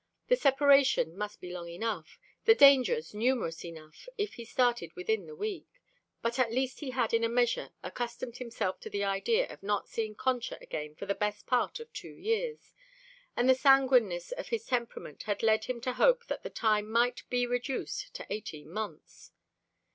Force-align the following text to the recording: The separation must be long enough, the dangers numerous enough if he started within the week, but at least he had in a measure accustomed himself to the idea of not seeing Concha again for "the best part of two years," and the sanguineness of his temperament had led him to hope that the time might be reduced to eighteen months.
The 0.29 0.35
separation 0.35 1.15
must 1.15 1.39
be 1.39 1.51
long 1.53 1.69
enough, 1.69 2.17
the 2.45 2.55
dangers 2.55 3.13
numerous 3.13 3.63
enough 3.63 4.09
if 4.17 4.33
he 4.33 4.45
started 4.45 4.91
within 4.95 5.27
the 5.27 5.35
week, 5.35 5.67
but 6.23 6.39
at 6.39 6.51
least 6.51 6.79
he 6.79 6.89
had 6.89 7.13
in 7.13 7.23
a 7.23 7.29
measure 7.29 7.69
accustomed 7.83 8.37
himself 8.37 8.79
to 8.79 8.89
the 8.89 9.03
idea 9.03 9.47
of 9.49 9.61
not 9.61 9.87
seeing 9.87 10.15
Concha 10.15 10.57
again 10.59 10.95
for 10.95 11.05
"the 11.05 11.13
best 11.13 11.45
part 11.45 11.79
of 11.79 11.93
two 11.93 12.15
years," 12.15 12.73
and 13.37 13.47
the 13.47 13.53
sanguineness 13.53 14.31
of 14.31 14.47
his 14.47 14.65
temperament 14.65 15.21
had 15.29 15.43
led 15.43 15.65
him 15.65 15.79
to 15.81 15.93
hope 15.93 16.25
that 16.25 16.41
the 16.41 16.49
time 16.49 16.89
might 16.89 17.21
be 17.29 17.45
reduced 17.45 18.11
to 18.15 18.25
eighteen 18.33 18.71
months. 18.71 19.31